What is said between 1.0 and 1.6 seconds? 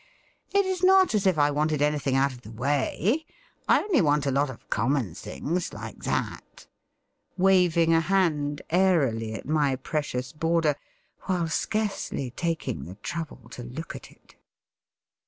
as if I